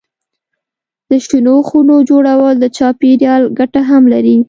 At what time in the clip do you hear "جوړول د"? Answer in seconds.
2.09-2.65